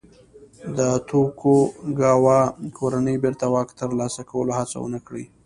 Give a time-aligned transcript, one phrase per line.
[0.77, 0.79] د
[1.09, 2.39] توکوګاوا
[2.77, 5.25] کورنۍ بېرته واک ترلاسه کولو هڅه ونه کړي.